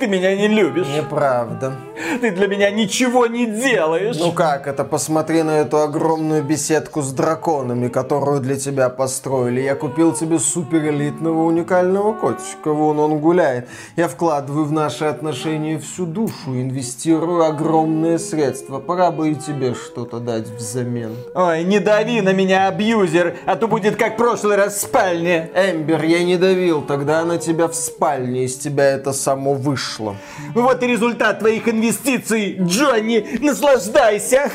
[0.00, 0.86] Ты меня не любишь.
[0.86, 1.74] Неправда.
[2.20, 4.16] Ты для меня ничего не делаешь.
[4.18, 4.84] Ну как это?
[4.84, 9.60] Посмотри на эту огромную беседку с драконами, которую для тебя построили.
[9.60, 12.72] Я купил тебе супер элитного уникального котика.
[12.72, 13.68] Вон он гуляет.
[13.96, 18.78] Я вкладываю в наши отношения всю душу, инвестирую огромные средства.
[18.78, 21.14] Пора бы и тебе что-то дать взамен.
[21.34, 25.50] Ой, не дави на меня, абьюзер, а то будет как в прошлый раз в спальне.
[25.54, 30.16] Эмбер, я не давил, тогда на тебя в спальне, из тебя это само вышло.
[30.54, 31.89] Вот и результат твоих инвестиций,
[32.60, 34.50] Джонни, наслаждайся.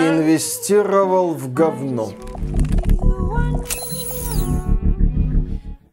[0.00, 2.12] Инвестировал в говно.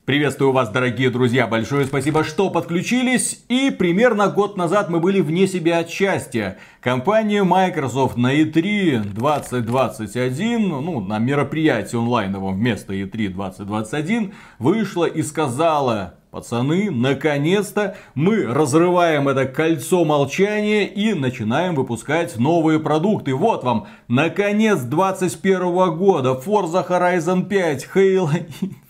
[0.06, 3.46] Приветствую вас, дорогие друзья, большое спасибо, что подключились.
[3.48, 6.58] И примерно год назад мы были вне себя от счастья.
[6.82, 16.16] Компания Microsoft на E3 2021, ну, на мероприятии онлайновом вместо E3 2021, вышла и сказала,
[16.34, 23.36] Пацаны, наконец-то мы разрываем это кольцо молчания и начинаем выпускать новые продукты.
[23.36, 28.32] Вот вам, наконец, 21 года, Forza Horizon 5, Halo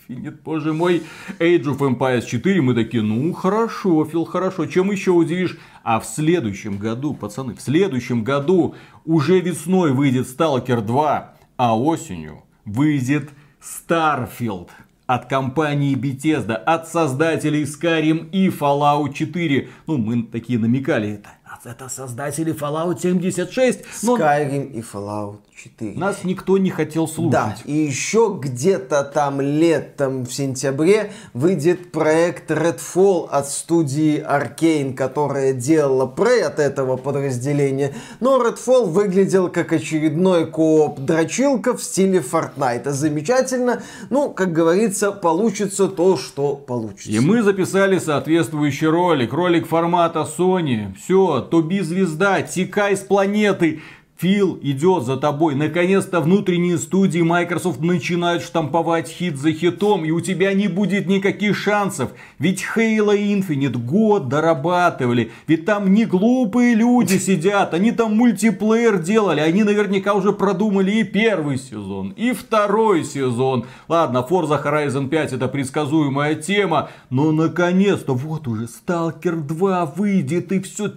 [0.08, 1.02] Infinite, боже мой,
[1.38, 2.62] Age of Empires 4.
[2.62, 5.58] Мы такие, ну хорошо, Фил, хорошо, чем еще удивишь?
[5.82, 12.42] А в следующем году, пацаны, в следующем году уже весной выйдет Stalker 2, а осенью
[12.64, 13.28] выйдет
[13.60, 14.70] Starfield
[15.14, 19.68] от компании Bethesda, от создателей Skyrim и Fallout 4.
[19.86, 21.30] Ну, мы такие намекали, это,
[21.64, 23.84] это создатели Fallout 76.
[24.02, 24.16] Но...
[24.16, 25.98] Skyrim и Fallout 4.
[25.98, 27.32] Нас никто не хотел слушать.
[27.32, 35.52] Да, и еще где-то там летом в сентябре выйдет проект Redfall от студии Arkane, которая
[35.52, 37.94] делала Prey от этого подразделения.
[38.20, 42.90] Но Redfall выглядел как очередной кооп дрочилка в стиле Fortnite.
[42.90, 43.82] Замечательно.
[44.10, 47.10] Ну, как говорится, получится то, что получится.
[47.10, 49.32] И мы записали соответствующий ролик.
[49.32, 50.94] Ролик формата Sony.
[50.96, 53.80] Все, Тоби звезда, текай с планеты.
[54.24, 55.54] Фил идет за тобой.
[55.54, 61.54] Наконец-то внутренние студии Microsoft начинают штамповать хит за хитом, и у тебя не будет никаких
[61.54, 62.12] шансов.
[62.38, 65.30] Ведь Halo Infinite год дорабатывали.
[65.46, 69.40] Ведь там не глупые люди сидят, они там мультиплеер делали.
[69.40, 73.66] Они наверняка уже продумали и первый сезон, и второй сезон.
[73.88, 80.60] Ладно, Forza Horizon 5 это предсказуемая тема, но наконец-то вот уже Stalker 2 выйдет, и
[80.60, 80.90] все.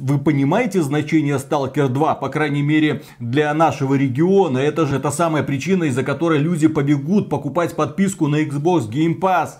[0.00, 2.16] Вы понимаете значение Stalker 2?
[2.16, 4.58] По крайней крайней мере, для нашего региона.
[4.58, 9.50] Это же та самая причина, из-за которой люди побегут покупать подписку на Xbox Game Pass.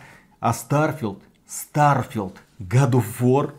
[0.40, 3.50] А Starfield, Starfield, God of War,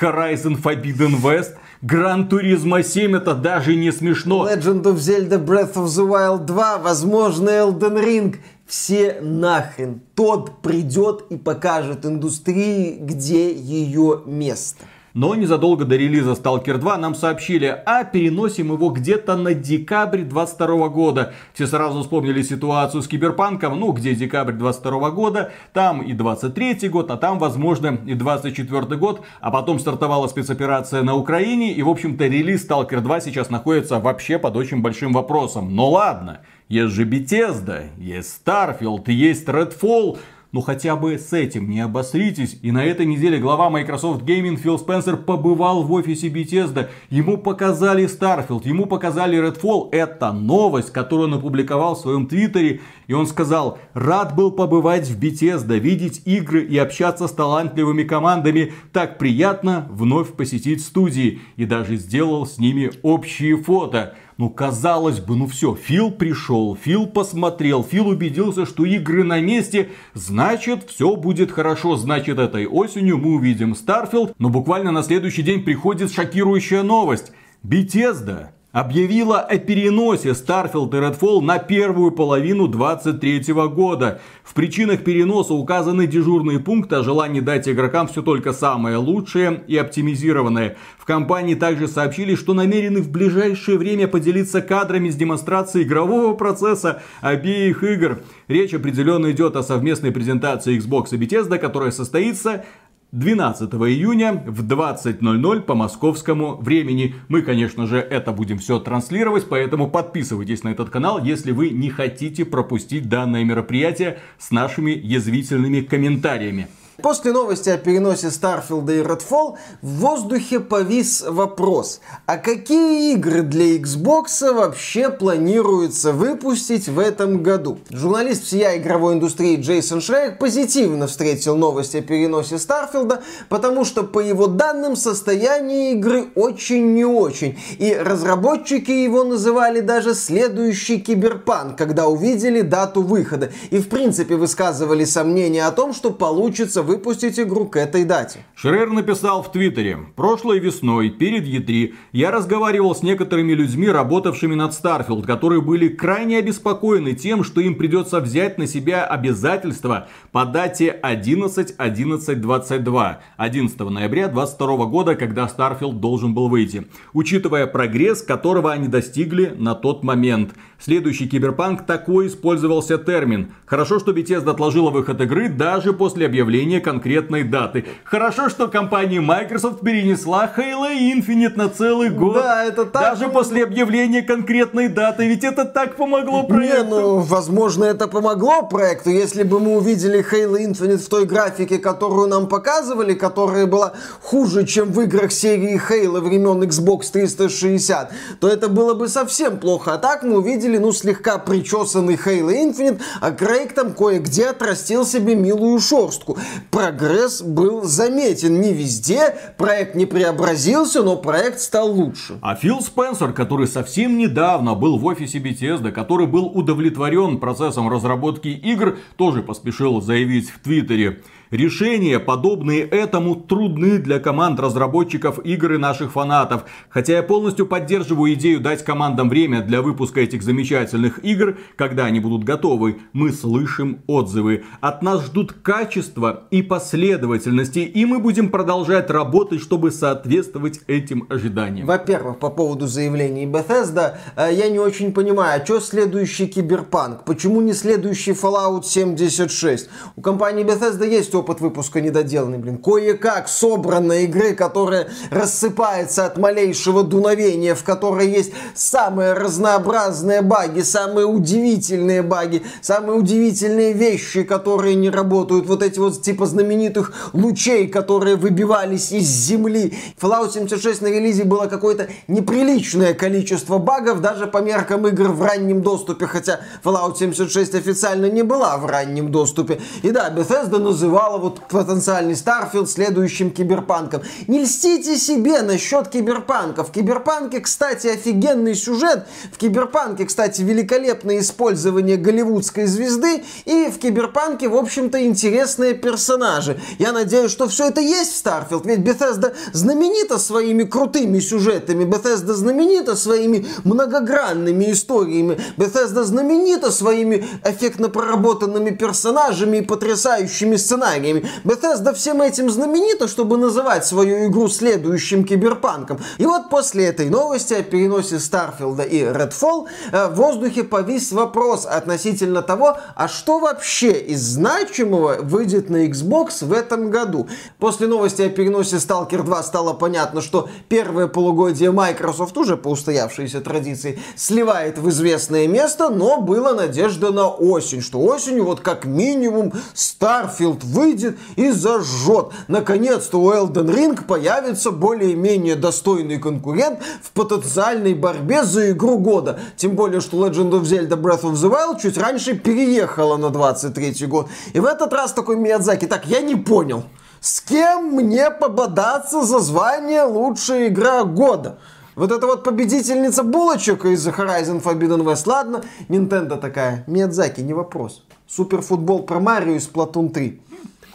[0.00, 4.48] Horizon Forbidden West, Gran Turismo 7 это даже не смешно.
[4.48, 8.36] Legend of Zelda Breath of the Wild 2, возможно Elden Ring.
[8.66, 10.00] Все нахрен.
[10.14, 14.84] Тот придет и покажет индустрии, где ее место.
[15.16, 20.88] Но незадолго до релиза Stalker 2 нам сообщили, а переносим его где-то на декабрь 22
[20.90, 21.32] года.
[21.54, 27.10] Все сразу вспомнили ситуацию с Киберпанком, ну где декабрь 22 года, там и 23 год,
[27.10, 29.22] а там возможно и 24 год.
[29.40, 34.38] А потом стартовала спецоперация на Украине и в общем-то релиз Stalker 2 сейчас находится вообще
[34.38, 35.74] под очень большим вопросом.
[35.74, 40.18] Но ладно, есть же Bethesda, есть Starfield, есть Redfall,
[40.56, 42.58] ну хотя бы с этим не обосритесь.
[42.62, 46.88] И на этой неделе глава Microsoft Gaming Фил Спенсер побывал в офисе Bethesda.
[47.10, 49.90] Ему показали Starfield, ему показали Redfall.
[49.92, 52.80] Это новость, которую он опубликовал в своем твиттере.
[53.06, 58.72] И он сказал, рад был побывать в Bethesda, видеть игры и общаться с талантливыми командами.
[58.94, 61.40] Так приятно вновь посетить студии.
[61.56, 64.14] И даже сделал с ними общие фото.
[64.38, 69.88] Ну, казалось бы, ну все, Фил пришел, Фил посмотрел, Фил убедился, что игры на месте,
[70.12, 75.64] значит, все будет хорошо, значит, этой осенью мы увидим Starfield, но буквально на следующий день
[75.64, 77.32] приходит шокирующая новость.
[77.64, 84.20] Bethesda объявила о переносе Starfield и Redfall на первую половину 2023 года.
[84.44, 89.78] В причинах переноса указаны дежурные пункты, а желание дать игрокам все только самое лучшее и
[89.78, 90.76] оптимизированное.
[90.98, 97.00] В компании также сообщили, что намерены в ближайшее время поделиться кадрами с демонстрацией игрового процесса
[97.22, 98.18] обеих игр.
[98.46, 102.66] Речь определенно идет о совместной презентации Xbox и Bethesda, которая состоится
[103.12, 107.14] 12 июня в 20.00 по московскому времени.
[107.28, 111.88] Мы, конечно же, это будем все транслировать, поэтому подписывайтесь на этот канал, если вы не
[111.88, 116.66] хотите пропустить данное мероприятие с нашими язвительными комментариями.
[117.02, 123.76] После новости о переносе Starfield и Redfall в воздухе повис вопрос, а какие игры для
[123.76, 127.78] Xbox вообще планируется выпустить в этом году?
[127.90, 133.20] Журналист всея игровой индустрии Джейсон Шрейк позитивно встретил новость о переносе Starfield,
[133.50, 140.14] потому что по его данным состояние игры очень не очень, и разработчики его называли даже
[140.14, 146.85] следующий киберпанк, когда увидели дату выхода, и в принципе высказывали сомнения о том, что получится
[146.86, 148.38] выпустить игру к этой дате.
[148.54, 154.72] Шрер написал в Твиттере, прошлой весной, перед E3, я разговаривал с некоторыми людьми, работавшими над
[154.72, 160.98] Starfield, которые были крайне обеспокоены тем, что им придется взять на себя обязательства по дате
[161.02, 169.52] 11.11.22, 11 ноября 2022 года, когда Starfield должен был выйти, учитывая прогресс, которого они достигли
[169.56, 170.54] на тот момент.
[170.78, 173.52] Следующий киберпанк такой использовался термин.
[173.64, 177.86] Хорошо, что Bethesda отложила выход игры даже после объявления конкретной даты.
[178.04, 182.34] Хорошо, что компания Microsoft перенесла Halo Infinite на целый год.
[182.34, 183.02] Да, это так.
[183.02, 185.26] Даже после объявления конкретной даты.
[185.26, 186.84] Ведь это так помогло проекту.
[186.84, 191.78] Не, ну, возможно, это помогло проекту, если бы мы увидели Halo Infinite в той графике,
[191.78, 198.48] которую нам показывали, которая была хуже, чем в играх серии Halo времен Xbox 360, то
[198.48, 199.94] это было бы совсем плохо.
[199.94, 205.04] А так мы увидели видели, ну, слегка причесанный Halo Infinite, а Крейг там кое-где отрастил
[205.04, 206.38] себе милую шорстку.
[206.70, 212.38] Прогресс был заметен не везде, проект не преобразился, но проект стал лучше.
[212.42, 218.48] А Фил Спенсер, который совсем недавно был в офисе Bethesda, который был удовлетворен процессом разработки
[218.48, 221.22] игр, тоже поспешил заявить в Твиттере.
[221.50, 226.64] Решения, подобные этому, трудны для команд разработчиков игр и наших фанатов.
[226.88, 232.18] Хотя я полностью поддерживаю идею дать командам время для выпуска этих замечательных игр, когда они
[232.18, 234.64] будут готовы, мы слышим отзывы.
[234.80, 241.86] От нас ждут качества и последовательности, и мы будем продолжать работать, чтобы соответствовать этим ожиданиям.
[241.86, 247.24] Во-первых, по поводу заявлений Bethesda, э, я не очень понимаю, а что следующий Киберпанк?
[247.24, 249.88] Почему не следующий Fallout 76?
[250.16, 252.78] У компании Bethesda есть опыт выпуска недоделанный, блин.
[252.78, 261.26] Кое-как собранной игры, которая рассыпается от малейшего дуновения, в которой есть самые разнообразные баги, самые
[261.26, 265.66] удивительные баги, самые удивительные вещи, которые не работают.
[265.66, 269.94] Вот эти вот типа знаменитых лучей, которые выбивались из земли.
[270.20, 275.82] Fallout 76 на релизе было какое-то неприличное количество багов, даже по меркам игр в раннем
[275.82, 279.80] доступе, хотя Fallout 76 официально не была в раннем доступе.
[280.02, 284.22] И да, Bethesda называла называла вот потенциальный Starfield следующим киберпанком.
[284.46, 286.84] Не льстите себе насчет киберпанка.
[286.84, 289.26] В киберпанке, кстати, офигенный сюжет.
[289.52, 293.42] В киберпанке, кстати, великолепное использование голливудской звезды.
[293.64, 296.80] И в киберпанке, в общем-то, интересные персонажи.
[296.98, 298.82] Я надеюсь, что все это есть в Starfield.
[298.84, 302.04] Ведь Bethesda знаменита своими крутыми сюжетами.
[302.04, 305.58] Bethesda знаменита своими многогранными историями.
[305.76, 311.44] Bethesda знаменита своими эффектно проработанными персонажами и потрясающими сценариями сценариями.
[311.64, 316.18] Bethesda всем этим знаменита, чтобы называть свою игру следующим киберпанком.
[316.38, 321.86] И вот после этой новости о переносе Старфилда и Redfall э, в воздухе повис вопрос
[321.86, 327.48] относительно того, а что вообще из значимого выйдет на Xbox в этом году.
[327.78, 333.60] После новости о переносе Stalker 2 стало понятно, что первое полугодие Microsoft уже по устоявшейся
[333.60, 339.72] традиции сливает в известное место, но была надежда на осень, что осенью вот как минимум
[339.94, 342.48] Starfield выйдет и зажжет.
[342.68, 349.60] Наконец-то у Elden Ring появится более-менее достойный конкурент в потенциальной борьбе за игру года.
[349.76, 354.26] Тем более, что Legend of Zelda Breath of the Wild чуть раньше переехала на 23
[354.26, 354.48] год.
[354.72, 357.04] И в этот раз такой Миядзаки, так, я не понял,
[357.40, 361.78] с кем мне пободаться за звание лучшая игра года?
[362.16, 368.24] Вот эта вот победительница булочек из Horizon Forbidden West, ладно, Nintendo такая, Миядзаки, не вопрос.
[368.48, 370.62] Суперфутбол про Марио из Splatoon 3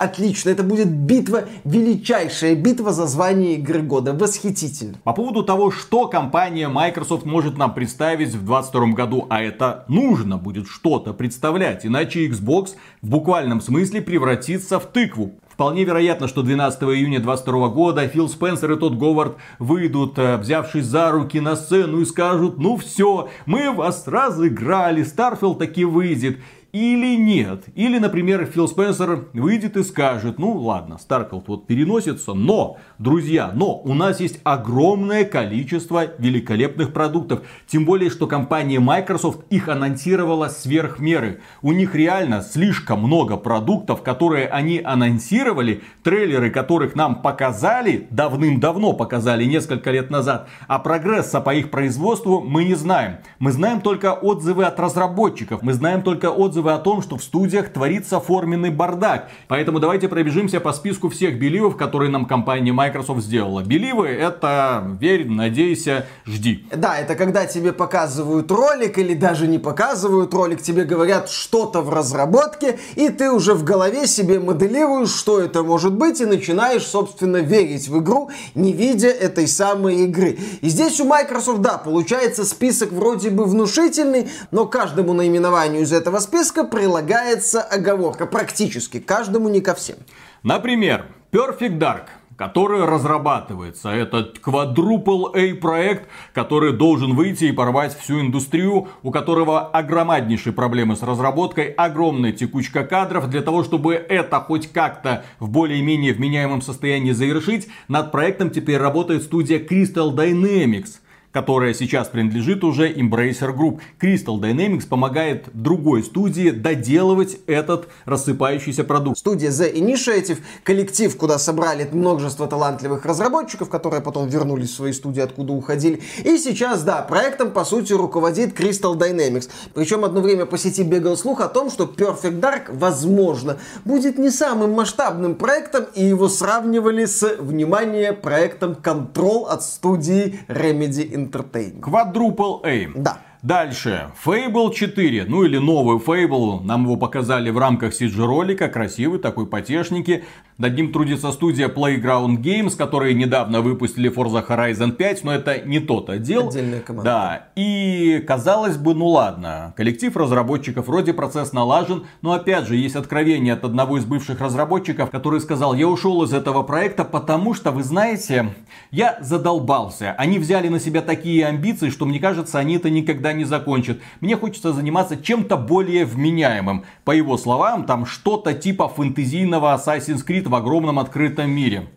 [0.01, 0.49] отлично.
[0.49, 4.13] Это будет битва, величайшая битва за звание игры года.
[4.13, 4.97] Восхитительно.
[5.03, 10.37] По поводу того, что компания Microsoft может нам представить в 2022 году, а это нужно
[10.37, 15.33] будет что-то представлять, иначе Xbox в буквальном смысле превратится в тыкву.
[15.61, 20.85] Вполне вероятно, что 12 июня 2022 года Фил Спенсер и Тодд Говард выйдут, э, взявшись
[20.85, 26.39] за руки на сцену и скажут, ну все, мы вас разыграли, Starfield таки выйдет.
[26.71, 27.65] Или нет.
[27.75, 33.79] Или, например, Фил Спенсер выйдет и скажет, ну ладно, StarCraft вот переносится, но, друзья, но
[33.79, 37.41] у нас есть огромное количество великолепных продуктов.
[37.67, 41.41] Тем более, что компания Microsoft их анонсировала сверх меры.
[41.61, 49.43] У них реально слишком много продуктов, которые они анонсировали, трейлеры которых нам показали, давным-давно показали,
[49.43, 53.17] несколько лет назад, а прогресса по их производству мы не знаем.
[53.39, 57.69] Мы знаем только отзывы от разработчиков, мы знаем только отзывы о том, что в студиях
[57.73, 59.29] творится форменный бардак.
[59.47, 63.63] Поэтому давайте пробежимся по списку всех беливов, которые нам компания Microsoft сделала.
[63.63, 66.65] Беливы это верь, надейся, жди.
[66.75, 71.89] Да, это когда тебе показывают ролик или даже не показывают ролик, тебе говорят что-то в
[71.89, 77.37] разработке, и ты уже в голове себе моделируешь, что это может быть, и начинаешь, собственно,
[77.37, 80.37] верить в игру, не видя этой самой игры.
[80.61, 86.19] И здесь у Microsoft, да, получается список вроде бы внушительный, но каждому наименованию из этого
[86.19, 88.25] списка прилагается оговорка.
[88.25, 89.97] Практически каждому, не ко всем.
[90.43, 92.07] Например, Perfect Dark
[92.41, 93.89] который разрабатывается.
[93.89, 100.95] Это Quadruple A проект, который должен выйти и порвать всю индустрию, у которого огромнейшие проблемы
[100.95, 103.29] с разработкой, огромная текучка кадров.
[103.29, 109.21] Для того, чтобы это хоть как-то в более-менее вменяемом состоянии завершить, над проектом теперь работает
[109.21, 111.00] студия Crystal Dynamics
[111.31, 113.79] которая сейчас принадлежит уже Embracer Group.
[113.99, 119.17] Crystal Dynamics помогает другой студии доделывать этот рассыпающийся продукт.
[119.17, 125.21] Студия The Initiative, коллектив, куда собрали множество талантливых разработчиков, которые потом вернулись в свои студии,
[125.21, 126.01] откуда уходили.
[126.23, 129.49] И сейчас, да, проектом, по сути, руководит Crystal Dynamics.
[129.73, 134.29] Причем одно время по сети бегал слух о том, что Perfect Dark, возможно, будет не
[134.29, 141.81] самым масштабным проектом, и его сравнивали с, внимание, проектом Control от студии Remedy Entertainment.
[141.81, 142.91] Quadruple A.
[142.95, 143.19] Да.
[143.41, 144.11] Дальше.
[144.23, 146.61] Fable 4, ну или новый Fable.
[146.63, 148.67] Нам его показали в рамках CG ролика.
[148.67, 150.23] Красивый такой потешники.
[150.61, 155.79] Над ним трудится студия Playground Games, которые недавно выпустили Forza Horizon 5, но это не
[155.79, 156.49] тот отдел.
[156.49, 157.03] Отдельная команда.
[157.03, 157.47] Да.
[157.55, 159.73] И казалось бы, ну ладно.
[159.75, 165.09] Коллектив разработчиков, вроде процесс налажен, но опять же есть откровение от одного из бывших разработчиков,
[165.09, 168.53] который сказал, я ушел из этого проекта, потому что, вы знаете,
[168.91, 170.11] я задолбался.
[170.11, 173.97] Они взяли на себя такие амбиции, что мне кажется, они это никогда не закончат.
[174.19, 176.85] Мне хочется заниматься чем-то более вменяемым.
[177.03, 181.87] По его словам, там что-то типа фэнтезийного Assassin's Creed в огромном открытом мире.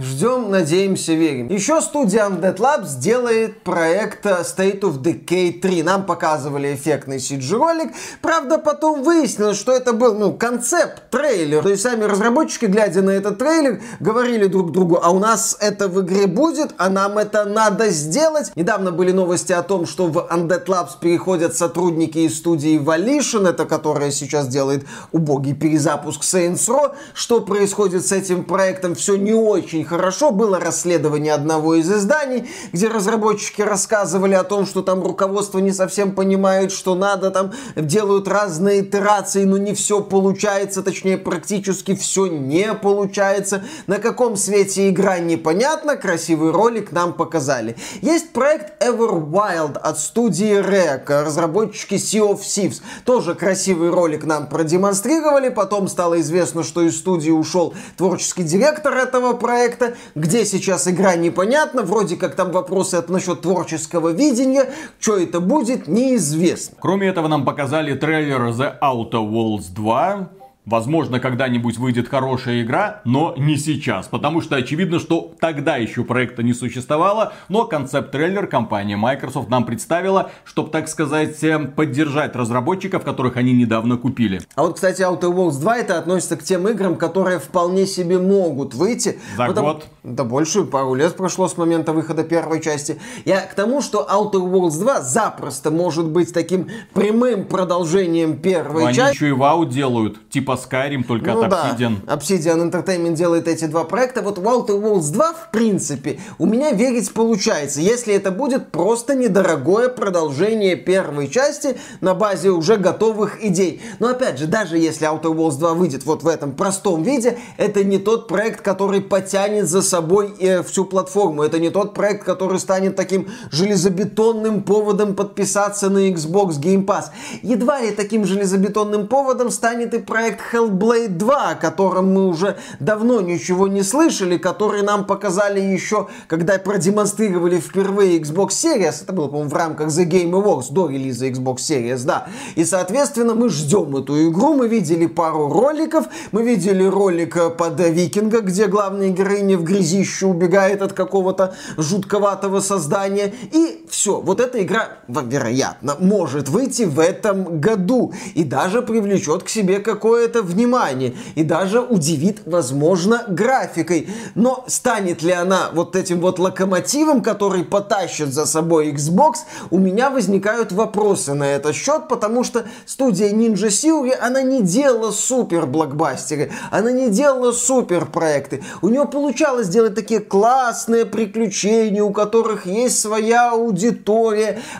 [0.00, 1.48] Ждем, надеемся, верим.
[1.48, 5.82] Еще студия Undead Labs делает проект э, State of Decay 3.
[5.82, 7.92] Нам показывали эффектный CG-ролик.
[8.22, 11.62] Правда, потом выяснилось, что это был, ну, концепт-трейлер.
[11.62, 15.88] То есть сами разработчики, глядя на этот трейлер, говорили друг другу, а у нас это
[15.88, 18.52] в игре будет, а нам это надо сделать.
[18.54, 23.66] Недавно были новости о том, что в Undead Labs переходят сотрудники из студии Volition, это
[23.66, 26.94] которая сейчас делает убогий перезапуск Saints Row.
[27.12, 30.30] Что происходит с этим проектом, все не очень хорошо.
[30.30, 36.14] Было расследование одного из изданий, где разработчики рассказывали о том, что там руководство не совсем
[36.14, 42.72] понимает, что надо, там делают разные итерации, но не все получается, точнее практически все не
[42.74, 43.64] получается.
[43.88, 47.76] На каком свете игра непонятно, красивый ролик нам показали.
[48.00, 52.80] Есть проект Everwild от студии Rec, разработчики Sea of Thieves.
[53.04, 59.32] Тоже красивый ролик нам продемонстрировали, потом стало известно, что из студии ушел творческий директор этого
[59.32, 65.16] проекта, проекта, где сейчас игра непонятна, вроде как там вопросы от насчет творческого видения, что
[65.16, 66.76] это будет, неизвестно.
[66.80, 70.30] Кроме этого нам показали трейлер The Outer Worlds 2,
[70.70, 74.06] Возможно, когда-нибудь выйдет хорошая игра, но не сейчас.
[74.06, 80.30] Потому что очевидно, что тогда еще проекта не существовало, но концепт-трейлер компания Microsoft нам представила,
[80.44, 84.42] чтобы, так сказать, э, поддержать разработчиков, которых они недавно купили.
[84.54, 88.74] А вот, кстати, Outer Worlds 2 это относится к тем играм, которые вполне себе могут
[88.74, 89.18] выйти.
[89.36, 89.66] За потому...
[89.72, 89.86] год?
[90.04, 93.00] Да больше, пару лет прошло с момента выхода первой части.
[93.24, 98.94] Я к тому, что Outer Worlds 2 запросто может быть таким прямым продолжением первой Они
[98.94, 99.00] части.
[99.00, 101.96] Они еще и вау делают, типа Skyrim, только ну, от Obsidian.
[102.04, 102.14] Да.
[102.14, 104.22] Obsidian Entertainment делает эти два проекта.
[104.22, 109.88] Вот Outer Worlds 2, в принципе, у меня верить получается, если это будет просто недорогое
[109.88, 113.80] продолжение первой части на базе уже готовых идей.
[113.98, 117.84] Но опять же, даже если Outer Worlds 2 выйдет вот в этом простом виде, это
[117.84, 121.42] не тот проект, который потянет за собой э, всю платформу.
[121.42, 127.06] Это не тот проект, который станет таким железобетонным поводом подписаться на Xbox Game Pass.
[127.42, 133.20] Едва ли таким железобетонным поводом станет и проект Hellblade 2, о котором мы уже давно
[133.20, 139.02] ничего не слышали, который нам показали еще, когда продемонстрировали впервые Xbox Series.
[139.02, 142.28] Это было, по-моему, в рамках The Game Awards до релиза Xbox Series, да.
[142.56, 144.54] И, соответственно, мы ждем эту игру.
[144.54, 146.06] Мы видели пару роликов.
[146.32, 153.32] Мы видели ролик под Викинга, где главная героиня в грязище убегает от какого-то жутковатого создания.
[153.52, 154.20] И все.
[154.20, 158.12] Вот эта игра, вероятно, может выйти в этом году.
[158.34, 161.14] И даже привлечет к себе какое-то внимание.
[161.34, 164.08] И даже удивит, возможно, графикой.
[164.34, 169.38] Но станет ли она вот этим вот локомотивом, который потащит за собой Xbox,
[169.70, 175.10] у меня возникают вопросы на этот счет, потому что студия Ninja Theory, она не делала
[175.10, 178.62] супер блокбастеры, она не делала супер проекты.
[178.82, 183.79] У нее получалось делать такие классные приключения, у которых есть своя аудитория.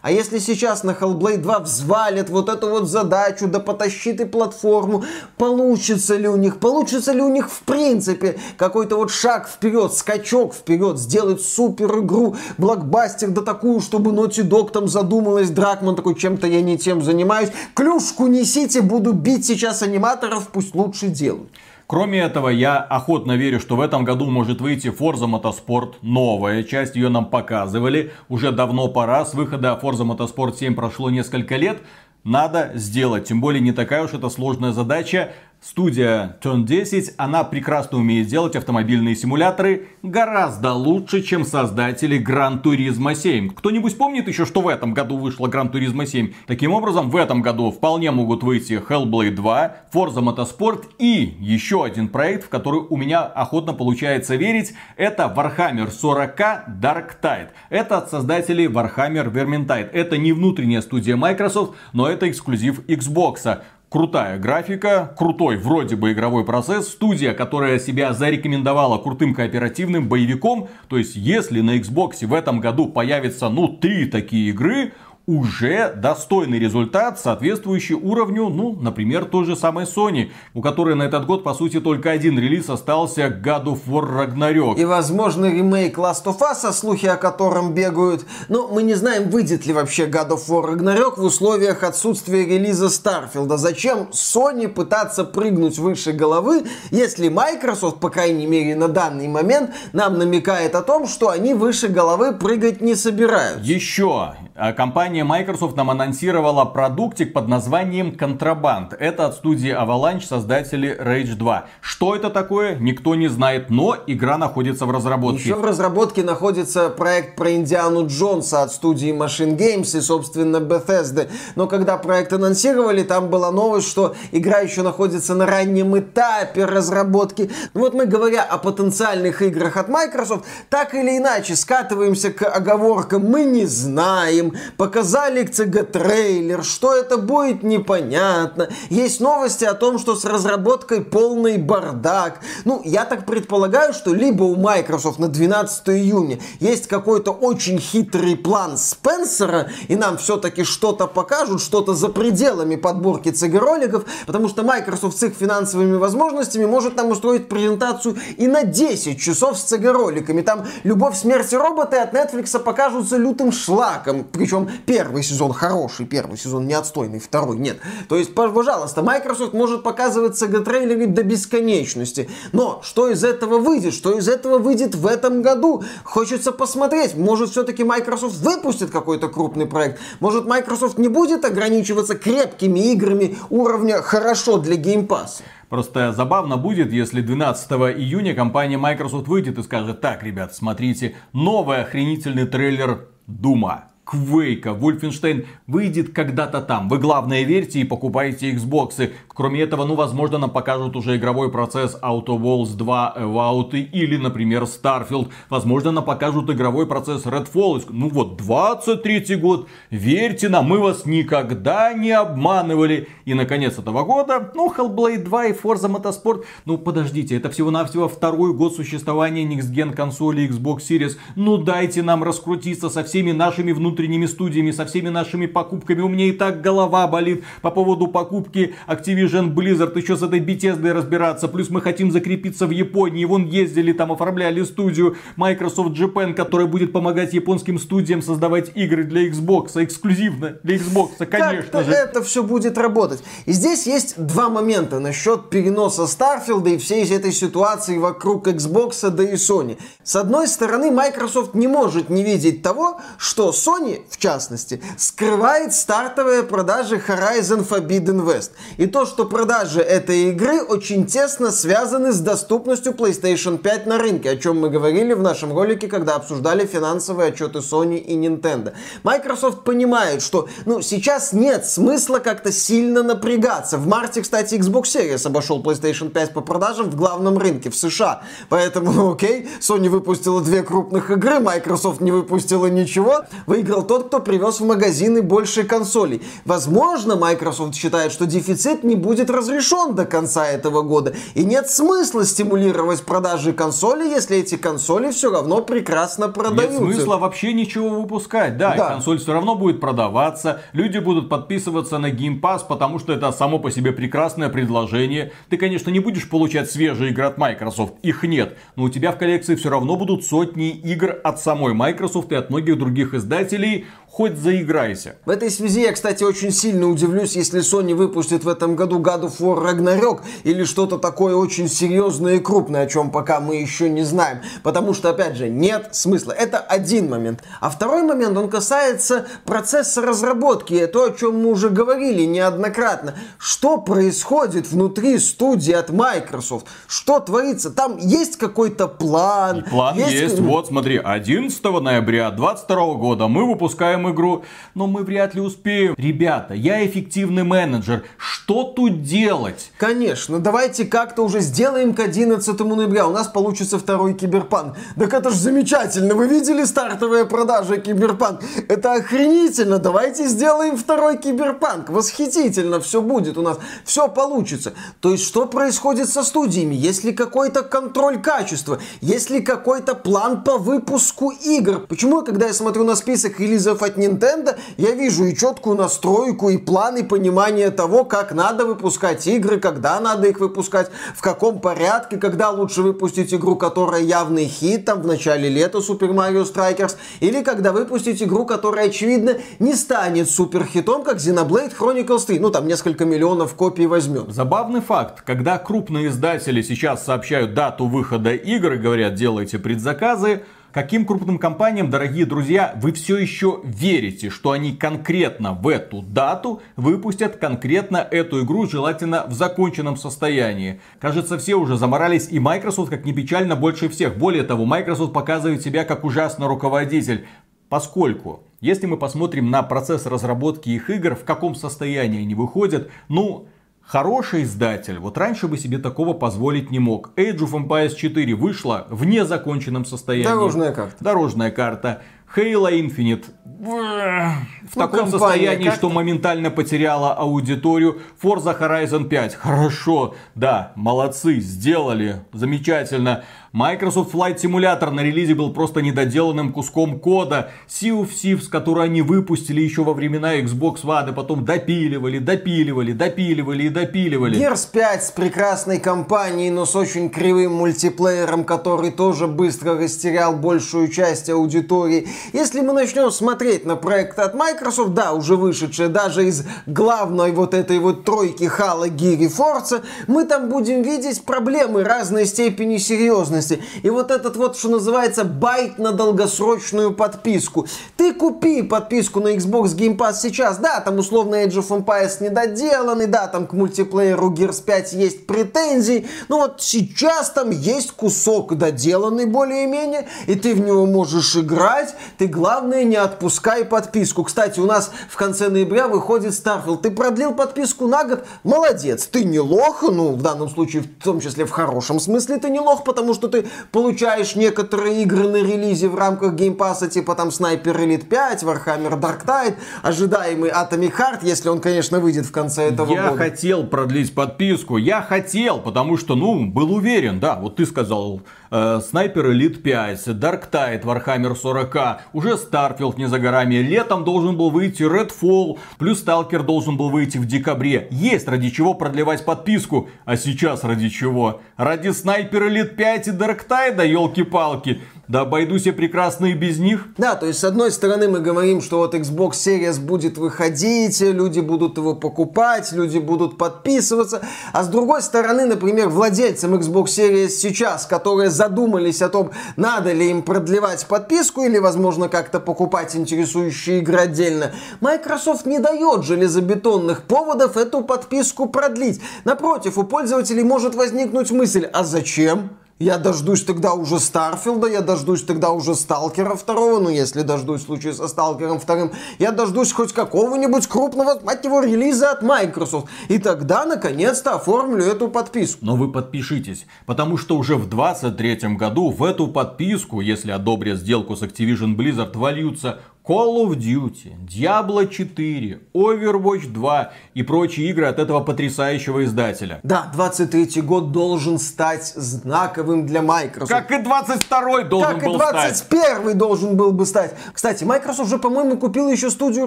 [0.02, 5.04] А если сейчас на Hellblade 2 взвалят вот эту вот задачу, да потащит и платформу,
[5.36, 10.54] получится ли у них, получится ли у них в принципе какой-то вот шаг вперед, скачок
[10.54, 16.46] вперед, сделать супер игру, блокбастер, да такую, чтобы Naughty Dog там задумалась, Дракман такой, чем-то
[16.46, 17.50] я не тем занимаюсь.
[17.74, 21.50] Клюшку несите, буду бить сейчас аниматоров, пусть лучше делают.
[21.90, 26.94] Кроме этого, я охотно верю, что в этом году может выйти Forza Motorsport новая часть,
[26.94, 28.12] ее нам показывали.
[28.28, 31.78] Уже давно пора, с выхода Forza Motorsport 7 прошло несколько лет.
[32.22, 35.32] Надо сделать, тем более не такая уж это сложная задача.
[35.62, 43.14] Студия Turn 10, она прекрасно умеет делать автомобильные симуляторы гораздо лучше, чем создатели Gran Turismo
[43.14, 43.50] 7.
[43.50, 46.32] Кто-нибудь помнит еще, что в этом году вышла Gran Turismo 7?
[46.46, 52.08] Таким образом, в этом году вполне могут выйти Hellblade 2, Forza Motorsport и еще один
[52.08, 57.50] проект, в который у меня охотно получается верить, это Warhammer 40k Dark Tide.
[57.68, 59.90] Это от создателей Warhammer Vermintide.
[59.92, 66.44] Это не внутренняя студия Microsoft, но это эксклюзив Xbox крутая графика, крутой вроде бы игровой
[66.44, 70.68] процесс, студия, которая себя зарекомендовала крутым кооперативным боевиком.
[70.88, 74.92] То есть, если на Xbox в этом году появится, ну, три такие игры,
[75.30, 81.24] уже достойный результат, соответствующий уровню, ну, например, той же самой Sony, у которой на этот
[81.26, 84.76] год, по сути, только один релиз остался God of War Ragnarok.
[84.76, 88.26] И, возможно, ремейк Last of Us, слухи о котором бегают.
[88.48, 92.86] Но мы не знаем, выйдет ли вообще God of War Ragnarok в условиях отсутствия релиза
[92.86, 93.56] Starfield.
[93.56, 100.18] Зачем Sony пытаться прыгнуть выше головы, если Microsoft, по крайней мере, на данный момент, нам
[100.18, 103.62] намекает о том, что они выше головы прыгать не собираются.
[103.62, 104.36] Еще а
[104.76, 108.94] компания Microsoft нам анонсировала продуктик под названием Контрабанд.
[108.98, 111.66] Это от студии Avalanche, создатели Rage 2.
[111.80, 115.42] Что это такое, никто не знает, но игра находится в разработке.
[115.42, 121.28] Еще в разработке находится проект про Индиану Джонса от студии Machine Games и, собственно, Bethesda.
[121.56, 127.50] Но когда проект анонсировали, там была новость, что игра еще находится на раннем этапе разработки.
[127.74, 133.26] Ну вот мы, говоря о потенциальных играх от Microsoft, так или иначе скатываемся к оговоркам
[133.26, 138.68] «мы не знаем», показали CG-трейлер, что это будет непонятно.
[138.88, 142.40] Есть новости о том, что с разработкой полный бардак.
[142.64, 148.36] Ну, я так предполагаю, что либо у Microsoft на 12 июня есть какой-то очень хитрый
[148.36, 155.18] план Спенсера, и нам все-таки что-то покажут, что-то за пределами подборки CG-роликов, потому что Microsoft
[155.18, 160.42] с их финансовыми возможностями может нам устроить презентацию и на 10 часов с CG-роликами.
[160.42, 166.66] Там «Любовь, смерти роботы» от Netflix покажутся лютым шлаком причем первый сезон хороший, первый сезон
[166.66, 167.78] не отстойный, второй нет.
[168.08, 172.28] То есть, пожалуйста, Microsoft может показывать CG-трейлеры до бесконечности.
[172.52, 173.94] Но что из этого выйдет?
[173.94, 175.82] Что из этого выйдет в этом году?
[176.04, 177.14] Хочется посмотреть.
[177.16, 180.00] Может, все-таки Microsoft выпустит какой-то крупный проект?
[180.20, 185.42] Может, Microsoft не будет ограничиваться крепкими играми уровня «хорошо для Game Pass»?
[185.68, 191.82] Просто забавно будет, если 12 июня компания Microsoft выйдет и скажет, так, ребят, смотрите, новый
[191.82, 193.89] охренительный трейлер Дума.
[194.10, 196.88] Квейка, Wolfenstein выйдет когда-то там.
[196.88, 199.12] Вы главное верьте и покупайте Xbox.
[199.40, 204.64] Кроме этого, ну возможно нам покажут уже игровой процесс Auto Walls 2 Evout или, например,
[204.64, 205.30] Starfield.
[205.48, 207.82] Возможно нам покажут игровой процесс Redfall.
[207.88, 209.66] Ну вот, 23 год.
[209.88, 213.08] Верьте нам, мы вас никогда не обманывали.
[213.24, 216.44] И наконец этого года, ну Hellblade 2 и Forza Motorsport.
[216.66, 221.16] Ну подождите, это всего-навсего второй год существования Next Gen консоли Xbox Series.
[221.34, 226.02] Ну дайте нам раскрутиться со всеми нашими внутренними студиями, со всеми нашими покупками.
[226.02, 230.40] У меня и так голова болит по поводу покупки Activision Activision Blizzard еще с этой
[230.40, 236.34] Bethesda разбираться, плюс мы хотим закрепиться в Японии, вон ездили, там оформляли студию Microsoft Japan,
[236.34, 241.92] которая будет помогать японским студиям создавать игры для Xbox, эксклюзивно для Xbox, конечно же.
[241.92, 243.22] это все будет работать.
[243.46, 249.22] И здесь есть два момента насчет переноса Старфилда и всей этой ситуации вокруг Xbox, да
[249.22, 249.78] и Sony.
[250.02, 256.42] С одной стороны, Microsoft не может не видеть того, что Sony, в частности, скрывает стартовые
[256.42, 258.50] продажи Horizon Forbidden West.
[258.76, 264.30] И то, что продажи этой игры очень тесно связаны с доступностью PlayStation 5 на рынке,
[264.30, 268.72] о чем мы говорили в нашем ролике, когда обсуждали финансовые отчеты Sony и Nintendo.
[269.02, 273.78] Microsoft понимает, что ну, сейчас нет смысла как-то сильно напрягаться.
[273.78, 278.22] В марте, кстати, Xbox Series обошел PlayStation 5 по продажам в главном рынке, в США.
[278.48, 283.24] Поэтому, окей, Sony выпустила две крупных игры, Microsoft не выпустила ничего.
[283.46, 286.22] Выиграл тот, кто привез в магазины больше консолей.
[286.44, 291.14] Возможно, Microsoft считает, что дефицит не будет разрешен до конца этого года.
[291.34, 296.82] И нет смысла стимулировать продажи консолей, если эти консоли все равно прекрасно продаются.
[296.82, 298.56] Нет смысла вообще ничего выпускать.
[298.56, 298.88] Да, да.
[298.90, 300.60] консоль все равно будет продаваться.
[300.72, 305.32] Люди будут подписываться на Game Pass, потому что это само по себе прекрасное предложение.
[305.48, 307.94] Ты, конечно, не будешь получать свежие игры от Microsoft.
[308.02, 308.56] Их нет.
[308.76, 312.50] Но у тебя в коллекции все равно будут сотни игр от самой Microsoft и от
[312.50, 315.14] многих других издателей хоть заиграйся.
[315.24, 319.22] В этой связи я, кстати, очень сильно удивлюсь, если Sony выпустит в этом году God
[319.22, 323.88] of War Ragnarok или что-то такое очень серьезное и крупное, о чем пока мы еще
[323.88, 324.40] не знаем.
[324.64, 326.32] Потому что, опять же, нет смысла.
[326.32, 327.44] Это один момент.
[327.60, 330.86] А второй момент, он касается процесса разработки.
[330.88, 333.14] То, о чем мы уже говорили неоднократно.
[333.38, 336.66] Что происходит внутри студии от Microsoft?
[336.88, 337.70] Что творится?
[337.70, 339.60] Там есть какой-то план?
[339.60, 340.12] И план есть.
[340.12, 340.38] есть.
[340.40, 344.44] Вот, смотри, 11 ноября 2022 года мы выпускаем игру,
[344.74, 345.94] но мы вряд ли успеем.
[345.96, 349.72] Ребята, я эффективный менеджер, что тут делать?
[349.78, 354.76] Конечно, давайте как-то уже сделаем к 11 ноября, у нас получится второй Киберпанк.
[354.98, 358.42] Так это ж замечательно, вы видели стартовые продажи Киберпанк?
[358.68, 361.90] Это охренительно, давайте сделаем второй Киберпанк.
[361.90, 364.72] Восхитительно все будет у нас, все получится.
[365.00, 366.74] То есть что происходит со студиями?
[366.74, 368.80] Есть ли какой-то контроль качества?
[369.00, 371.80] Есть ли какой-то план по выпуску игр?
[371.86, 376.56] Почему, когда я смотрю на список релизов от Nintendo, я вижу и четкую настройку, и
[376.56, 382.16] план, и понимание того, как надо выпускать игры, когда надо их выпускать, в каком порядке,
[382.16, 387.42] когда лучше выпустить игру, которая явный хит, там, в начале лета Super Mario Strikers, или
[387.42, 392.38] когда выпустить игру, которая, очевидно, не станет суперхитом, как Xenoblade Chronicles 3.
[392.38, 394.32] Ну, там несколько миллионов копий возьмет.
[394.32, 401.04] Забавный факт, когда крупные издатели сейчас сообщают дату выхода игр и говорят, делайте предзаказы, Каким
[401.04, 407.38] крупным компаниям, дорогие друзья, вы все еще верите, что они конкретно в эту дату выпустят
[407.38, 410.80] конкретно эту игру, желательно в законченном состоянии?
[411.00, 414.16] Кажется, все уже заморались, и Microsoft, как ни печально, больше всех.
[414.16, 417.26] Более того, Microsoft показывает себя как ужасный руководитель.
[417.68, 423.48] Поскольку, если мы посмотрим на процесс разработки их игр, в каком состоянии они выходят, ну,
[423.90, 427.10] Хороший издатель, вот раньше бы себе такого позволить не мог.
[427.16, 430.28] Age of Empires 4 вышла в незаконченном состоянии.
[430.28, 430.96] Дорожная карта.
[431.00, 432.00] Дорожная карта.
[432.36, 435.74] Halo Infinite в ну, таком состоянии, как...
[435.74, 438.00] что моментально потеряла аудиторию.
[438.22, 439.34] Forza Horizon 5.
[439.34, 443.24] Хорошо, да, молодцы, сделали, замечательно.
[443.52, 447.50] Microsoft Flight Simulator на релизе был просто недоделанным куском кода.
[447.68, 452.92] Sea of Thieves, который они выпустили еще во времена Xbox One, и потом допиливали, допиливали,
[452.92, 454.38] допиливали и допиливали.
[454.38, 460.86] Gears 5 с прекрасной компанией, но с очень кривым мультиплеером, который тоже быстро растерял большую
[460.86, 462.06] часть аудитории.
[462.32, 467.54] Если мы начнем смотреть на проект от Microsoft, да, уже вышедшие даже из главной вот
[467.54, 473.39] этой вот тройки Halo, Gear и Forza, мы там будем видеть проблемы разной степени серьезности
[473.40, 473.62] возможности.
[473.82, 477.66] И вот этот вот, что называется, байт на долгосрочную подписку.
[477.96, 480.58] Ты купи подписку на Xbox Game Pass сейчас.
[480.58, 486.06] Да, там условно Age of Empires недоделанный, да, там к мультиплееру Gears 5 есть претензии.
[486.28, 491.94] Но вот сейчас там есть кусок доделанный более-менее, и ты в него можешь играть.
[492.18, 494.24] Ты, главное, не отпускай подписку.
[494.24, 496.82] Кстати, у нас в конце ноября выходит Starfield.
[496.82, 498.24] Ты продлил подписку на год?
[498.44, 499.06] Молодец.
[499.06, 502.60] Ты не лох, ну, в данном случае, в том числе в хорошем смысле, ты не
[502.60, 507.76] лох, потому что ты получаешь некоторые игры на релизе в рамках геймпаса, типа там Sniper
[507.76, 512.92] Elite 5, Warhammer Dark Tide, ожидаемый Atomic Heart, если он, конечно, выйдет в конце этого
[512.92, 513.22] я года.
[513.22, 518.22] Я хотел продлить подписку, я хотел, потому что, ну, был уверен, да, вот ты сказал,
[518.50, 524.36] э, Sniper Elite 5, Dark Tide, Warhammer 40, уже Starfield не за горами, летом должен
[524.36, 527.88] был выйти Redfall, плюс Stalker должен был выйти в декабре.
[527.90, 531.40] Есть ради чего продлевать подписку, а сейчас ради чего?
[531.56, 534.80] Ради Sniper Elite 5 и Dark Tide, елки-палки.
[535.10, 536.86] Да обойдусь я прекрасно и без них.
[536.96, 541.40] Да, то есть с одной стороны мы говорим, что вот Xbox Series будет выходить, люди
[541.40, 547.86] будут его покупать, люди будут подписываться, а с другой стороны, например, владельцам Xbox Series сейчас,
[547.86, 553.98] которые задумались о том, надо ли им продлевать подписку или, возможно, как-то покупать интересующие игры
[553.98, 559.02] отдельно, Microsoft не дает железобетонных поводов эту подписку продлить.
[559.24, 562.56] Напротив, у пользователей может возникнуть мысль, а зачем?
[562.82, 567.66] Я дождусь тогда уже Старфилда, я дождусь тогда уже Сталкера второго, ну если дождусь в
[567.66, 572.86] случае со Сталкером вторым, я дождусь хоть какого-нибудь крупного, мать его, релиза от Microsoft.
[573.08, 575.58] И тогда, наконец-то, оформлю эту подписку.
[575.62, 581.16] Но вы подпишитесь, потому что уже в 23 году в эту подписку, если одобрят сделку
[581.16, 587.98] с Activision Blizzard, вольются Call of Duty, Diablo 4, Overwatch 2 и прочие игры от
[587.98, 589.60] этого потрясающего издателя.
[589.62, 593.50] Да, 23 год должен стать знаковым для Microsoft.
[593.50, 596.18] Как и 22 должен как был и 21 стать.
[596.18, 597.14] должен был бы стать.
[597.32, 599.46] Кстати, Microsoft уже, по-моему, купил еще студию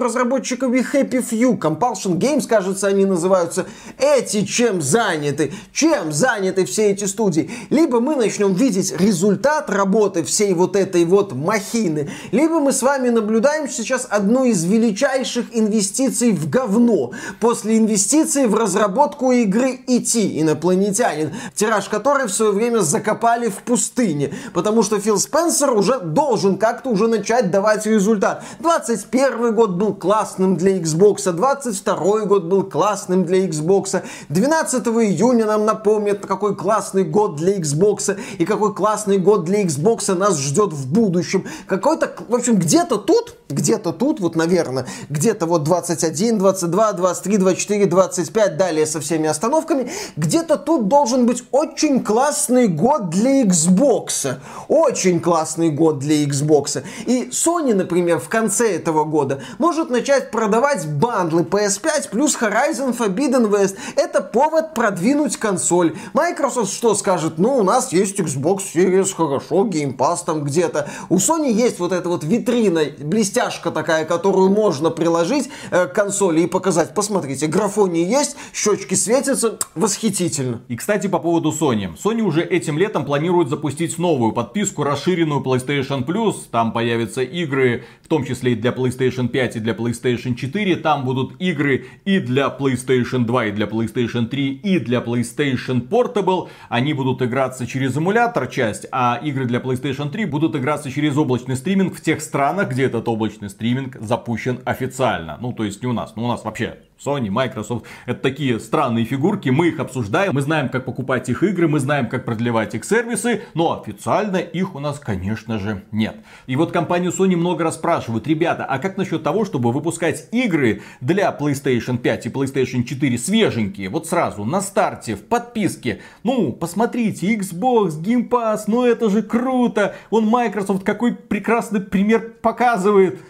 [0.00, 1.56] разработчиков и Happy Few.
[1.56, 3.66] Compulsion Games, кажется, они называются.
[3.98, 5.52] Эти чем заняты?
[5.72, 7.48] Чем заняты все эти студии?
[7.70, 13.10] Либо мы начнем видеть результат работы всей вот этой вот махины, либо мы с вами
[13.10, 17.12] наблюдаем наблюдаем сейчас одну из величайших инвестиций в говно.
[17.40, 24.32] После инвестиций в разработку игры IT «Инопланетянин», тираж которой в свое время закопали в пустыне.
[24.54, 28.42] Потому что Фил Спенсер уже должен как-то уже начать давать результат.
[28.60, 34.02] 21 год был классным для Xbox, 22 год был классным для Xbox.
[34.30, 40.14] 12 июня нам напомнят, какой классный год для Xbox и какой классный год для Xbox
[40.14, 41.44] нас ждет в будущем.
[41.66, 47.86] Какой-то, в общем, где-то тут где-то тут, вот, наверное, где-то вот 21, 22, 23, 24,
[47.86, 54.36] 25, далее со всеми остановками, где-то тут должен быть очень классный год для Xbox.
[54.68, 56.82] Очень классный год для Xbox.
[57.06, 63.50] И Sony, например, в конце этого года может начать продавать бандлы PS5 плюс Horizon Forbidden
[63.50, 63.76] West.
[63.96, 65.96] Это повод продвинуть консоль.
[66.14, 67.34] Microsoft что скажет?
[67.38, 70.88] Ну, у нас есть Xbox Series, хорошо, Game Pass там где-то.
[71.10, 75.92] У Sony есть вот эта вот витрина блестящая растяжка такая, которую можно приложить э, к
[75.92, 76.94] консоли и показать.
[76.94, 80.62] Посмотрите, графоний есть, щечки светятся, восхитительно.
[80.68, 81.90] И, кстати, по поводу Sony.
[82.02, 86.34] Sony уже этим летом планирует запустить новую подписку, расширенную PlayStation Plus.
[86.50, 90.76] Там появятся игры, в том числе и для PlayStation 5 и для PlayStation 4.
[90.76, 96.48] Там будут игры и для PlayStation 2, и для PlayStation 3, и для PlayStation Portable.
[96.68, 101.56] Они будут играться через эмулятор часть, а игры для PlayStation 3 будут играться через облачный
[101.56, 105.38] стриминг в тех странах, где этот облачный облачный стриминг запущен официально.
[105.40, 109.04] Ну, то есть не у нас, но у нас вообще Sony, Microsoft, это такие странные
[109.04, 112.84] фигурки, мы их обсуждаем, мы знаем, как покупать их игры, мы знаем, как продлевать их
[112.84, 116.16] сервисы, но официально их у нас, конечно же, нет.
[116.46, 120.82] И вот компанию Sony много раз спрашивают, ребята, а как насчет того, чтобы выпускать игры
[121.00, 126.00] для PlayStation 5 и PlayStation 4 свеженькие, вот сразу, на старте, в подписке?
[126.22, 133.20] Ну, посмотрите, Xbox, Game Pass, ну это же круто, он Microsoft какой прекрасный пример показывает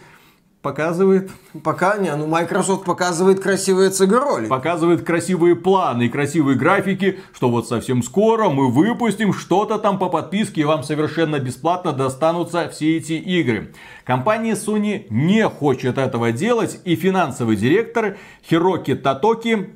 [0.65, 1.29] показывает...
[1.63, 4.49] Пока не, ну Microsoft показывает красивые CG-ролики.
[4.49, 10.09] Показывает красивые планы и красивые графики, что вот совсем скоро мы выпустим что-то там по
[10.09, 13.73] подписке, и вам совершенно бесплатно достанутся все эти игры.
[14.05, 18.17] Компания Sony не хочет этого делать, и финансовый директор
[18.49, 19.75] Хироки Татоки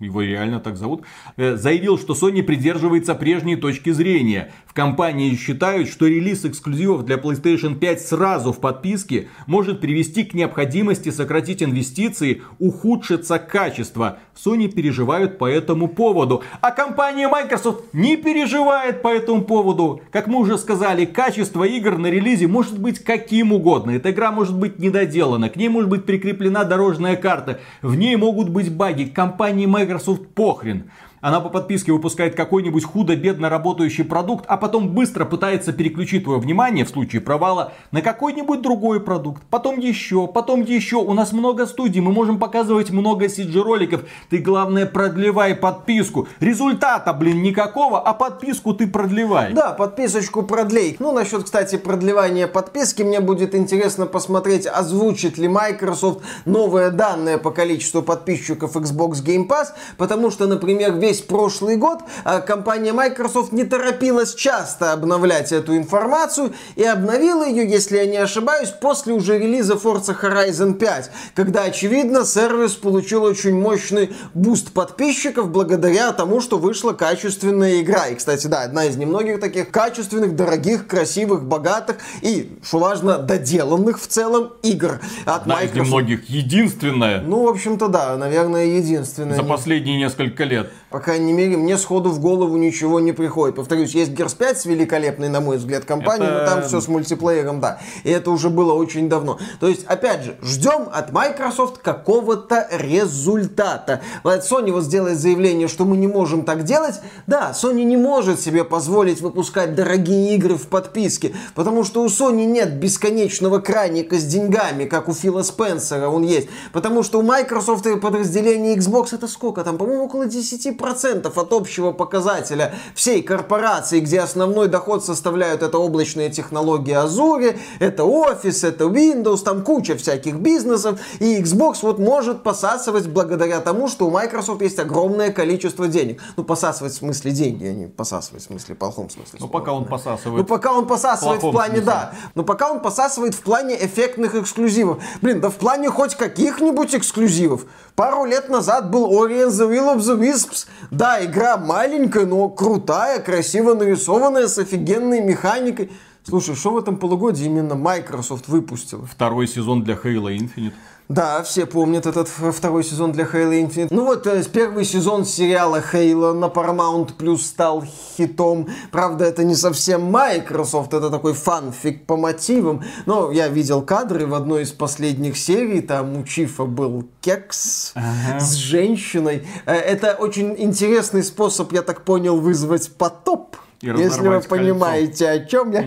[0.00, 1.04] его реально так зовут,
[1.36, 4.52] э, заявил, что Sony придерживается прежней точки зрения.
[4.74, 11.10] Компании считают, что релиз эксклюзивов для PlayStation 5 сразу в подписке может привести к необходимости
[11.10, 14.18] сократить инвестиции, ухудшится качество.
[14.34, 16.42] Sony переживают по этому поводу.
[16.60, 20.02] А компания Microsoft не переживает по этому поводу.
[20.10, 23.92] Как мы уже сказали, качество игр на релизе может быть каким угодно.
[23.92, 28.48] Эта игра может быть недоделана, к ней может быть прикреплена дорожная карта, в ней могут
[28.48, 29.04] быть баги.
[29.04, 30.90] Компании Microsoft похрен.
[31.24, 36.84] Она по подписке выпускает какой-нибудь худо-бедно работающий продукт, а потом быстро пытается переключить твое внимание
[36.84, 39.42] в случае провала на какой-нибудь другой продукт.
[39.48, 40.96] Потом еще, потом еще.
[40.96, 44.02] У нас много студий, мы можем показывать много CG-роликов.
[44.28, 46.28] Ты, главное, продлевай подписку.
[46.40, 49.54] Результата, блин, никакого, а подписку ты продлевай.
[49.54, 50.96] Да, подписочку продлей.
[50.98, 57.50] Ну, насчет, кстати, продлевания подписки, мне будет интересно посмотреть, озвучит ли Microsoft новые данные по
[57.50, 63.52] количеству подписчиков Xbox Game Pass, потому что, например, весь весь прошлый год а компания Microsoft
[63.52, 69.38] не торопилась часто обновлять эту информацию и обновила ее, если я не ошибаюсь, после уже
[69.38, 76.58] релиза Forza Horizon 5, когда, очевидно, сервис получил очень мощный буст подписчиков благодаря тому, что
[76.58, 78.08] вышла качественная игра.
[78.08, 84.00] И, кстати, да, одна из немногих таких качественных, дорогих, красивых, богатых и, что важно, доделанных
[84.00, 85.76] в целом игр от Одна Microsoft.
[85.76, 89.36] из немногих, единственная Ну, в общем-то, да, наверное, единственная.
[89.36, 90.70] за последние несколько лет.
[90.94, 93.56] По крайней мере, мне сходу в голову ничего не приходит.
[93.56, 96.86] Повторюсь, есть Gears 5 с великолепной, на мой взгляд, компанией, Это- но там все с
[96.86, 97.80] мультиплеером, да.
[98.04, 99.40] И это уже было очень давно.
[99.58, 104.02] То есть, опять же, ждем от Microsoft какого-то результата.
[104.22, 107.00] Sony вот сделает заявление, что мы не можем так делать.
[107.26, 112.44] Да, Sony не может себе позволить выпускать дорогие игры в подписке, потому что у Sony
[112.44, 116.46] нет бесконечного краника с деньгами, как у Фила Спенсера он есть.
[116.72, 119.76] Потому что у Microsoft и подразделение Xbox это сколько там?
[119.76, 126.94] По-моему, около 10% от общего показателя всей корпорации, где основной доход составляют это облачные технологии
[126.94, 131.00] Azure, это Office, это Windows, там куча всяких бизнесов.
[131.20, 136.20] И Xbox вот может посасывать благодаря тому, что у Microsoft есть огромное количество денег.
[136.36, 139.38] Ну, посасывать в смысле деньги, а не посасывать в смысле, в плохом смысле.
[139.40, 140.46] Ну, пока он Ну, посасывает.
[140.46, 141.86] пока он посасывает в плохом плане, смысле.
[141.92, 142.12] да.
[142.34, 145.02] Но пока он посасывает в плане эффектных эксклюзивов.
[145.22, 147.64] Блин, да в плане хоть каких-нибудь эксклюзивов.
[147.96, 150.66] Пару лет назад был Ori and the Will of the Wisps.
[150.90, 155.90] Да, игра маленькая, но крутая, красиво нарисованная, с офигенной механикой.
[156.26, 159.04] Слушай, что в этом полугодии именно Microsoft выпустила?
[159.06, 160.72] Второй сезон для Halo Infinite.
[161.08, 163.88] Да, все помнят этот второй сезон для Halo Infinite.
[163.90, 167.84] Ну вот, первый сезон сериала Halo на Paramount Plus стал
[168.16, 168.68] хитом.
[168.90, 172.82] Правда, это не совсем Microsoft, это такой фанфик по мотивам.
[173.04, 177.92] Но я видел кадры в одной из последних серий, там у Чифа был кекс
[178.40, 179.46] с женщиной.
[179.66, 183.56] Э, Это очень интересный способ, я так понял, вызвать потоп.
[183.82, 184.48] Если вы кольцо.
[184.48, 185.84] понимаете, о чем я.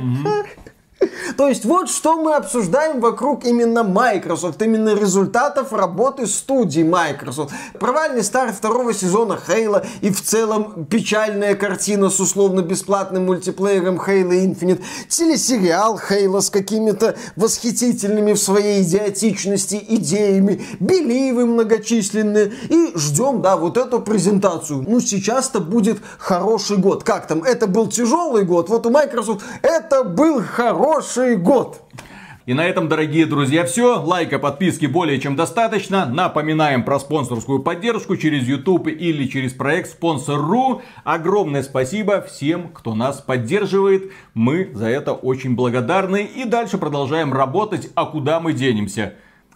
[1.38, 7.54] То есть вот что мы обсуждаем вокруг именно Microsoft, именно результатов работы студии Microsoft.
[7.80, 14.82] Провальный старт второго сезона Halo и в целом печальная картина с условно-бесплатным мультиплеером Halo Infinite.
[15.10, 20.66] Телесериал Halo с какими-то восхитительными в своей идиотичности идеями.
[20.80, 22.54] Беливы многочисленные.
[22.70, 24.84] И ждем, да, вот эту презентацию.
[24.88, 27.04] Ну, сейчас-то будет хороший год.
[27.04, 27.44] Как там?
[27.44, 28.70] Это был тяжелый год.
[28.70, 30.87] Вот у Microsoft это был хороший
[31.38, 31.82] год.
[32.46, 34.02] И на этом, дорогие друзья, все.
[34.02, 36.06] Лайка, подписки более чем достаточно.
[36.06, 40.82] Напоминаем про спонсорскую поддержку через YouTube или через проект Спонсор.ру.
[41.04, 44.14] Огромное спасибо всем, кто нас поддерживает.
[44.34, 46.24] Мы за это очень благодарны.
[46.24, 47.90] И дальше продолжаем работать.
[47.96, 49.16] А куда мы денемся?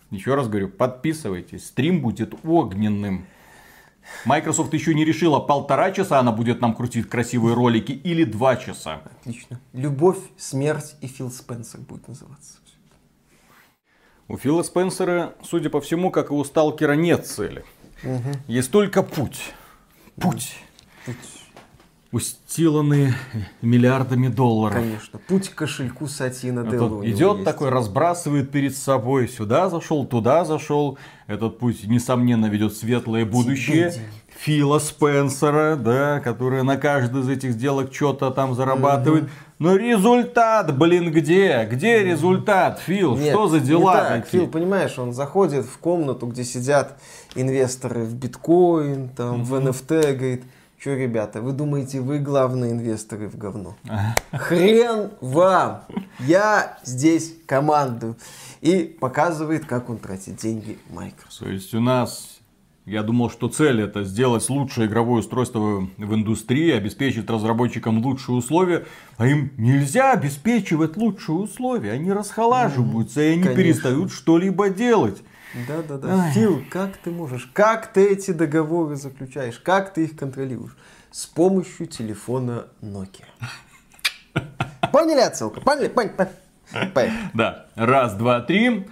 [0.09, 1.67] Еще раз говорю, подписывайтесь.
[1.67, 3.25] Стрим будет огненным.
[4.25, 9.01] Microsoft еще не решила, полтора часа она будет нам крутить красивые ролики или два часа.
[9.19, 9.59] Отлично.
[9.73, 12.57] Любовь, смерть и Фил Спенсер будет называться.
[14.27, 17.65] У Фила Спенсера, судя по всему, как и у Сталкера, нет цели.
[18.47, 19.53] Есть только путь.
[20.15, 20.55] Путь.
[22.11, 23.13] Устиланный
[23.61, 24.75] миллиардами долларов.
[24.75, 25.19] Конечно.
[25.29, 27.45] Путь к кошельку Сатина А Делла тут у него идет есть.
[27.45, 29.29] такой, разбрасывает перед собой.
[29.29, 30.97] Сюда зашел, туда зашел.
[31.27, 33.93] Этот путь, несомненно, ведет светлое будущее.
[34.39, 39.29] Фила Спенсера, да, который на каждой из этих сделок что-то там зарабатывает.
[39.59, 41.65] Но результат, блин, где?
[41.71, 43.15] Где результат, Фил?
[43.15, 44.25] Нет, Что за не дела так.
[44.25, 44.43] такие?
[44.43, 46.97] Фил, понимаешь, он заходит в комнату, где сидят
[47.35, 50.43] инвесторы в биткоин, там, в NFT, говорит,
[50.81, 53.75] что, ребята, вы думаете, вы главные инвесторы в говно?
[54.31, 55.83] Хрен вам!
[56.17, 58.17] Я здесь командую.
[58.61, 61.39] И показывает, как он тратит деньги Microsoft.
[61.39, 62.39] То есть у нас,
[62.87, 68.87] я думал, что цель это сделать лучшее игровое устройство в индустрии, обеспечить разработчикам лучшие условия,
[69.17, 73.63] а им нельзя обеспечивать лучшие условия, они расхолаживаются, и они конечно.
[73.63, 75.21] перестают что-либо делать.
[75.67, 76.23] Да-да-да.
[76.23, 76.31] Ай.
[76.31, 77.49] Фил, как ты можешь?
[77.53, 79.59] Как ты эти договоры заключаешь?
[79.59, 80.75] Как ты их контролируешь?
[81.11, 83.25] С помощью телефона Nokia.
[84.91, 85.61] Поняли отсылку?
[85.61, 85.89] Поняли?
[85.89, 86.13] Поняли?
[86.93, 87.11] Поняли.
[87.33, 88.87] Да, раз, два, три.